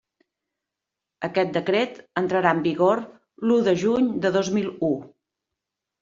Aquest 1.27 1.51
decret 1.57 1.99
entrarà 2.21 2.53
en 2.59 2.63
vigor 2.67 3.01
l'u 3.49 3.57
de 3.67 3.75
juny 3.83 4.07
de 4.25 4.31
dos 4.39 4.49
mil 4.57 4.71
u. 4.89 4.91